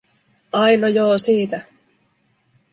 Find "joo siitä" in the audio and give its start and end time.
0.91-1.61